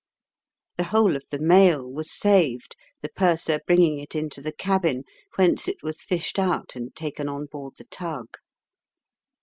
The 0.77 0.85
whole 0.85 1.15
of 1.15 1.25
the 1.29 1.37
mail 1.37 1.87
was 1.87 2.11
saved, 2.11 2.75
the 3.03 3.09
purser 3.15 3.59
bringing 3.67 3.99
it 3.99 4.15
into 4.15 4.41
the 4.41 4.51
cabin, 4.51 5.03
whence 5.35 5.67
it 5.67 5.83
was 5.83 6.01
fished 6.03 6.39
out 6.39 6.75
and 6.75 6.95
taken 6.95 7.29
on 7.29 7.45
board 7.45 7.75
the 7.77 7.85
tug. 7.85 8.29